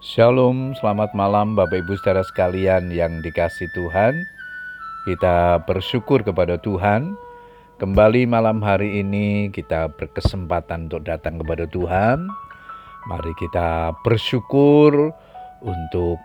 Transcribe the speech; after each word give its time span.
Shalom, 0.00 0.72
selamat 0.80 1.12
malam 1.12 1.52
Bapak 1.52 1.84
Ibu 1.84 1.92
saudara 2.00 2.24
sekalian 2.24 2.88
yang 2.88 3.20
dikasih 3.20 3.68
Tuhan. 3.76 4.16
Kita 5.04 5.60
bersyukur 5.68 6.24
kepada 6.24 6.56
Tuhan. 6.56 7.20
Kembali 7.76 8.24
malam 8.24 8.64
hari 8.64 9.04
ini 9.04 9.52
kita 9.52 9.92
berkesempatan 9.92 10.88
untuk 10.88 11.04
datang 11.04 11.36
kepada 11.44 11.68
Tuhan. 11.68 12.32
Mari 13.12 13.32
kita 13.44 13.92
bersyukur 14.00 15.12
untuk 15.60 16.16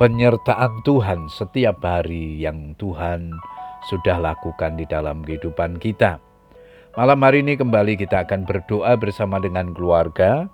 penyertaan 0.00 0.80
Tuhan 0.80 1.28
setiap 1.28 1.84
hari 1.84 2.40
yang 2.40 2.72
Tuhan 2.80 3.36
sudah 3.92 4.16
lakukan 4.16 4.80
di 4.80 4.88
dalam 4.88 5.20
kehidupan 5.28 5.76
kita. 5.76 6.24
Malam 6.96 7.20
hari 7.20 7.44
ini 7.44 7.60
kembali 7.60 8.00
kita 8.00 8.24
akan 8.24 8.48
berdoa 8.48 8.96
bersama 8.96 9.36
dengan 9.44 9.76
keluarga 9.76 10.48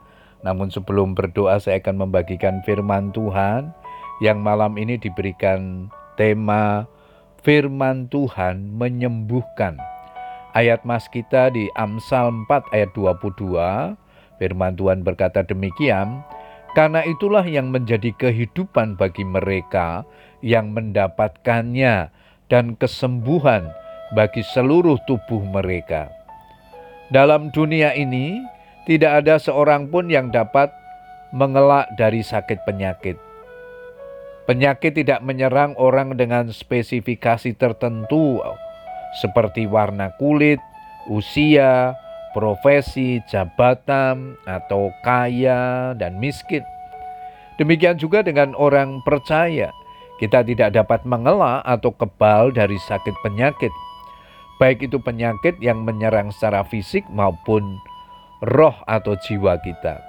namun 0.44 0.68
sebelum 0.68 1.16
berdoa 1.16 1.56
saya 1.56 1.80
akan 1.80 2.06
membagikan 2.06 2.60
firman 2.68 3.10
Tuhan 3.16 3.72
yang 4.20 4.44
malam 4.44 4.76
ini 4.76 5.00
diberikan 5.00 5.88
tema 6.20 6.84
firman 7.40 8.06
Tuhan 8.12 8.76
menyembuhkan. 8.76 9.80
Ayat 10.54 10.86
mas 10.86 11.10
kita 11.10 11.50
di 11.50 11.66
Amsal 11.74 12.30
4 12.46 12.70
ayat 12.70 12.94
22, 12.94 13.98
firman 14.38 14.72
Tuhan 14.78 15.02
berkata 15.02 15.42
demikian, 15.42 16.22
karena 16.78 17.02
itulah 17.02 17.42
yang 17.42 17.74
menjadi 17.74 18.14
kehidupan 18.14 18.94
bagi 18.94 19.26
mereka 19.26 20.06
yang 20.46 20.70
mendapatkannya 20.70 22.12
dan 22.46 22.78
kesembuhan 22.78 23.66
bagi 24.14 24.46
seluruh 24.54 25.00
tubuh 25.10 25.42
mereka. 25.42 26.06
Dalam 27.10 27.50
dunia 27.50 27.90
ini, 27.98 28.38
tidak 28.84 29.24
ada 29.24 29.40
seorang 29.40 29.88
pun 29.88 30.12
yang 30.12 30.28
dapat 30.28 30.68
mengelak 31.32 31.88
dari 31.96 32.20
sakit 32.20 32.62
penyakit. 32.68 33.16
Penyakit 34.44 34.92
tidak 34.92 35.24
menyerang 35.24 35.72
orang 35.80 36.20
dengan 36.20 36.52
spesifikasi 36.52 37.56
tertentu 37.56 38.44
seperti 39.16 39.64
warna 39.64 40.12
kulit, 40.20 40.60
usia, 41.08 41.96
profesi, 42.36 43.24
jabatan, 43.24 44.36
atau 44.44 44.92
kaya 45.00 45.96
dan 45.96 46.20
miskin. 46.20 46.60
Demikian 47.56 47.96
juga 47.96 48.20
dengan 48.20 48.52
orang 48.58 49.00
percaya, 49.06 49.72
kita 50.20 50.44
tidak 50.44 50.76
dapat 50.76 51.06
mengelak 51.08 51.64
atau 51.64 51.94
kebal 51.94 52.52
dari 52.52 52.76
sakit 52.76 53.14
penyakit, 53.24 53.72
baik 54.58 54.84
itu 54.84 55.00
penyakit 55.00 55.56
yang 55.62 55.86
menyerang 55.86 56.28
secara 56.34 56.66
fisik 56.66 57.06
maupun 57.08 57.62
roh 58.44 58.76
atau 58.84 59.16
jiwa 59.16 59.56
kita. 59.64 60.00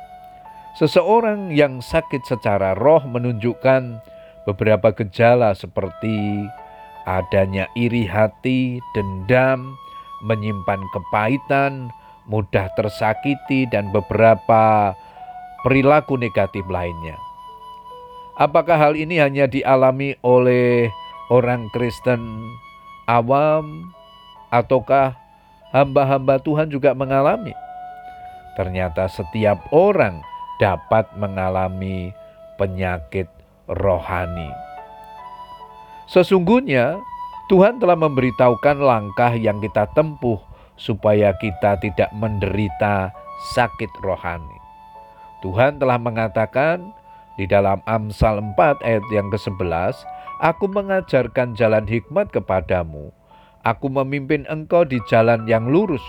Seseorang 0.75 1.55
yang 1.55 1.79
sakit 1.79 2.27
secara 2.27 2.75
roh 2.75 2.99
menunjukkan 3.07 4.03
beberapa 4.43 4.91
gejala 4.91 5.55
seperti 5.55 6.43
adanya 7.07 7.71
iri 7.79 8.03
hati, 8.03 8.83
dendam, 8.91 9.79
menyimpan 10.27 10.81
kepahitan, 10.91 11.87
mudah 12.27 12.67
tersakiti, 12.75 13.69
dan 13.71 13.93
beberapa 13.95 14.91
perilaku 15.63 16.19
negatif 16.19 16.65
lainnya. 16.67 17.15
Apakah 18.35 18.75
hal 18.75 18.93
ini 18.99 19.15
hanya 19.23 19.47
dialami 19.47 20.19
oleh 20.19 20.91
orang 21.31 21.71
Kristen 21.71 22.19
awam, 23.07 23.95
ataukah 24.51 25.15
hamba-hamba 25.71 26.43
Tuhan 26.43 26.67
juga 26.67 26.91
mengalami? 26.91 27.55
Ternyata 28.55 29.11
setiap 29.11 29.59
orang 29.75 30.23
dapat 30.59 31.11
mengalami 31.19 32.15
penyakit 32.55 33.27
rohani. 33.67 34.51
Sesungguhnya 36.07 36.99
Tuhan 37.51 37.77
telah 37.77 37.99
memberitahukan 37.99 38.77
langkah 38.79 39.35
yang 39.35 39.61
kita 39.61 39.85
tempuh 39.93 40.39
supaya 40.79 41.35
kita 41.37 41.77
tidak 41.83 42.09
menderita 42.15 43.11
sakit 43.53 43.91
rohani. 44.01 44.59
Tuhan 45.43 45.77
telah 45.77 45.99
mengatakan 45.99 46.95
di 47.35 47.45
dalam 47.45 47.83
Amsal 47.85 48.39
4 48.39 48.81
ayat 48.81 49.05
yang 49.11 49.27
ke-11, 49.29 49.93
Aku 50.43 50.67
mengajarkan 50.67 51.55
jalan 51.55 51.87
hikmat 51.87 52.27
kepadamu, 52.31 53.11
aku 53.63 53.87
memimpin 53.87 54.43
engkau 54.51 54.83
di 54.83 54.99
jalan 55.07 55.47
yang 55.47 55.67
lurus. 55.71 56.03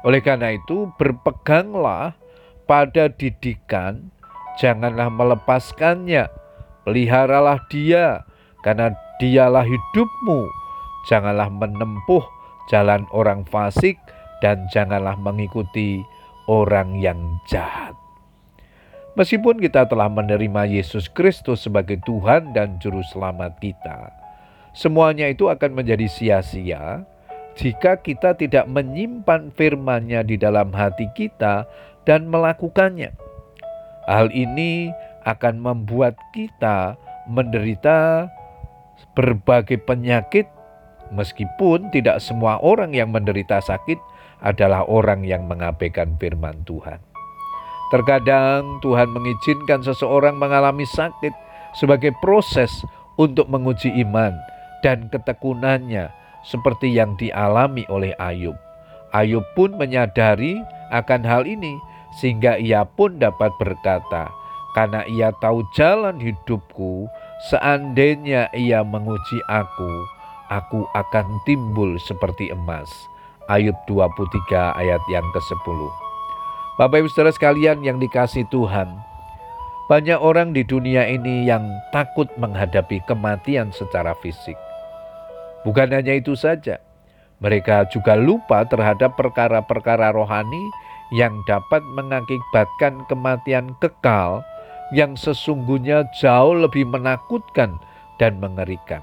Oleh 0.00 0.24
karena 0.24 0.56
itu, 0.56 0.88
berpeganglah 0.96 2.16
pada 2.64 3.12
didikan, 3.12 4.08
janganlah 4.56 5.12
melepaskannya. 5.12 6.32
Peliharalah 6.88 7.60
dia, 7.68 8.24
karena 8.64 8.96
dialah 9.20 9.66
hidupmu. 9.68 10.48
Janganlah 11.08 11.52
menempuh 11.52 12.24
jalan 12.72 13.04
orang 13.12 13.44
fasik, 13.44 14.00
dan 14.40 14.64
janganlah 14.72 15.20
mengikuti 15.20 16.00
orang 16.48 16.96
yang 16.96 17.20
jahat. 17.44 17.92
Meskipun 19.18 19.60
kita 19.60 19.84
telah 19.84 20.08
menerima 20.08 20.70
Yesus 20.70 21.12
Kristus 21.12 21.68
sebagai 21.68 22.00
Tuhan 22.08 22.56
dan 22.56 22.80
Juru 22.80 23.04
Selamat 23.04 23.60
kita, 23.60 24.08
semuanya 24.72 25.28
itu 25.28 25.52
akan 25.52 25.76
menjadi 25.76 26.08
sia-sia 26.08 27.04
jika 27.60 28.00
kita 28.00 28.32
tidak 28.40 28.64
menyimpan 28.72 29.52
firman-Nya 29.52 30.24
di 30.24 30.40
dalam 30.40 30.72
hati 30.72 31.12
kita 31.12 31.68
dan 32.08 32.24
melakukannya. 32.32 33.12
Hal 34.08 34.32
ini 34.32 34.88
akan 35.28 35.60
membuat 35.60 36.16
kita 36.32 36.96
menderita 37.28 38.32
berbagai 39.12 39.76
penyakit 39.84 40.48
meskipun 41.12 41.92
tidak 41.92 42.24
semua 42.24 42.56
orang 42.64 42.96
yang 42.96 43.12
menderita 43.12 43.60
sakit 43.60 44.00
adalah 44.40 44.88
orang 44.88 45.20
yang 45.28 45.44
mengabaikan 45.44 46.16
firman 46.16 46.64
Tuhan. 46.64 46.96
Terkadang 47.92 48.80
Tuhan 48.80 49.12
mengizinkan 49.12 49.84
seseorang 49.84 50.40
mengalami 50.40 50.88
sakit 50.88 51.34
sebagai 51.76 52.16
proses 52.24 52.72
untuk 53.20 53.52
menguji 53.52 53.92
iman 54.00 54.32
dan 54.80 55.12
ketekunannya 55.12 56.19
seperti 56.46 56.92
yang 56.92 57.16
dialami 57.20 57.84
oleh 57.92 58.16
Ayub. 58.16 58.56
Ayub 59.10 59.42
pun 59.58 59.74
menyadari 59.74 60.60
akan 60.94 61.22
hal 61.26 61.42
ini, 61.46 61.76
sehingga 62.18 62.58
ia 62.58 62.86
pun 62.86 63.18
dapat 63.18 63.50
berkata, 63.58 64.30
"Karena 64.74 65.02
ia 65.10 65.34
tahu 65.42 65.66
jalan 65.74 66.18
hidupku, 66.18 67.10
seandainya 67.50 68.50
ia 68.54 68.86
menguji 68.86 69.38
aku, 69.50 69.90
aku 70.50 70.86
akan 70.94 71.26
timbul 71.46 71.98
seperti 72.02 72.54
emas." 72.54 72.90
Ayub 73.50 73.74
23 73.90 74.70
ayat 74.78 75.02
yang 75.10 75.26
ke-10. 75.34 75.80
Bapak 76.78 77.02
Ibu 77.02 77.10
Saudara 77.10 77.34
sekalian 77.34 77.82
yang 77.82 77.98
dikasih 77.98 78.46
Tuhan, 78.46 78.94
banyak 79.90 80.22
orang 80.22 80.54
di 80.54 80.62
dunia 80.62 81.02
ini 81.10 81.50
yang 81.50 81.66
takut 81.90 82.30
menghadapi 82.38 83.02
kematian 83.10 83.74
secara 83.74 84.14
fisik. 84.22 84.54
Bukan 85.60 85.92
hanya 85.92 86.16
itu 86.16 86.32
saja, 86.32 86.80
mereka 87.40 87.88
juga 87.92 88.16
lupa 88.16 88.64
terhadap 88.68 89.16
perkara-perkara 89.16 90.12
rohani 90.12 90.64
yang 91.10 91.34
dapat 91.44 91.82
mengakibatkan 91.96 93.04
kematian 93.10 93.74
kekal 93.82 94.44
yang 94.94 95.14
sesungguhnya 95.14 96.06
jauh 96.16 96.54
lebih 96.54 96.86
menakutkan 96.86 97.78
dan 98.18 98.38
mengerikan. 98.38 99.02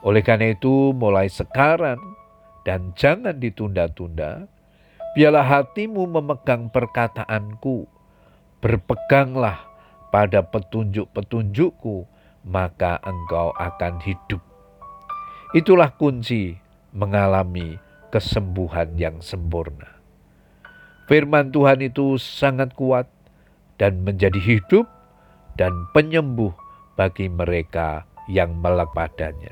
Oleh 0.00 0.24
karena 0.24 0.56
itu, 0.56 0.96
mulai 0.96 1.28
sekarang 1.28 2.00
dan 2.64 2.96
jangan 2.96 3.36
ditunda-tunda, 3.36 4.48
biarlah 5.12 5.44
hatimu 5.44 6.08
memegang 6.08 6.72
perkataanku, 6.72 7.84
berpeganglah 8.64 9.60
pada 10.08 10.40
petunjuk-petunjukku, 10.40 12.08
maka 12.48 12.96
engkau 13.04 13.52
akan 13.56 14.00
hidup. 14.00 14.49
Itulah 15.50 15.90
kunci 15.98 16.54
mengalami 16.94 17.74
kesembuhan 18.14 18.94
yang 18.94 19.18
sempurna. 19.18 19.98
Firman 21.10 21.50
Tuhan 21.50 21.82
itu 21.82 22.22
sangat 22.22 22.70
kuat 22.78 23.10
dan 23.74 24.06
menjadi 24.06 24.38
hidup 24.38 24.86
dan 25.58 25.74
penyembuh 25.90 26.54
bagi 26.94 27.26
mereka 27.26 28.06
yang 28.30 28.62
melek 28.62 28.94
padanya. 28.94 29.50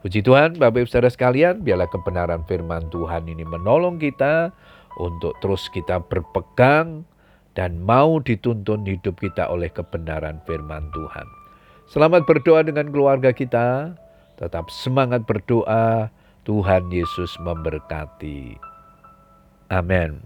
Puji 0.00 0.24
Tuhan, 0.24 0.56
Bapak 0.56 0.80
Ibu 0.80 0.88
Saudara 0.88 1.12
sekalian, 1.12 1.60
biarlah 1.60 1.92
kebenaran 1.92 2.40
firman 2.48 2.88
Tuhan 2.88 3.28
ini 3.28 3.44
menolong 3.44 4.00
kita 4.00 4.48
untuk 4.96 5.36
terus 5.44 5.68
kita 5.76 6.00
berpegang 6.08 7.04
dan 7.52 7.84
mau 7.84 8.16
dituntun 8.16 8.88
hidup 8.88 9.20
kita 9.20 9.44
oleh 9.52 9.68
kebenaran 9.68 10.40
firman 10.48 10.88
Tuhan. 10.96 11.26
Selamat 11.92 12.24
berdoa 12.24 12.64
dengan 12.64 12.88
keluarga 12.88 13.28
kita. 13.36 13.92
Tetap 14.42 14.74
semangat 14.74 15.22
berdoa, 15.22 16.10
Tuhan 16.42 16.90
Yesus 16.90 17.38
memberkati. 17.38 18.58
Amin. 19.70 20.18